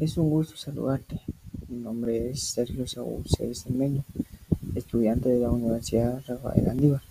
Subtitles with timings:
[0.00, 1.20] Es un gusto saludarte.
[1.68, 4.02] Mi nombre es Sergio Saúl Cermeño,
[4.74, 7.02] estudiante de la Universidad Rafael Andívar.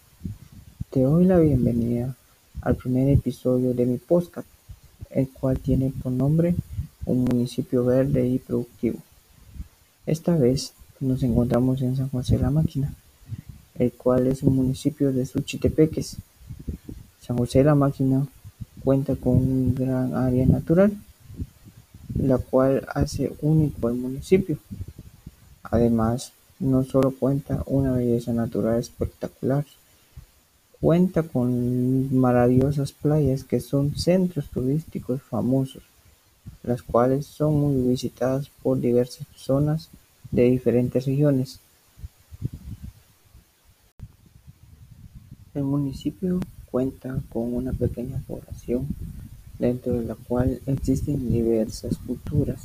[0.90, 2.16] Te doy la bienvenida
[2.62, 4.48] al primer episodio de mi podcast,
[5.12, 6.55] el cual tiene por nombre
[7.05, 8.98] Un municipio verde y productivo.
[10.07, 12.91] Esta vez nos encontramos en San José la Máquina,
[13.75, 16.17] el cual es un municipio de Suchitepeques.
[17.22, 18.25] San José la Máquina
[18.84, 20.91] cuenta con un gran área natural
[22.23, 24.58] la cual hace único al municipio.
[25.62, 29.66] Además, no solo cuenta una belleza natural espectacular,
[30.80, 35.84] cuenta con maravillosas playas que son centros turísticos famosos,
[36.64, 39.90] las cuales son muy visitadas por diversas personas
[40.31, 41.59] de diferentes regiones.
[45.53, 46.40] El municipio
[46.72, 48.88] cuenta con una pequeña población
[49.64, 52.61] dentro de la cual existen diversas culturas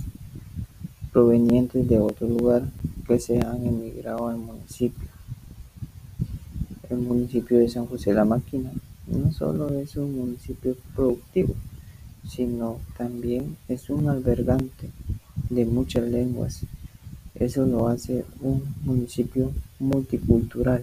[1.13, 2.65] provenientes de otro lugar
[3.07, 5.09] que se han emigrado al municipio.
[6.91, 8.73] El municipio de San José la Máquina
[9.07, 11.55] no solo es un municipio productivo,
[12.29, 14.91] sino también es un albergante
[15.51, 16.63] de muchas lenguas.
[17.37, 20.83] Eso lo hace un municipio multicultural.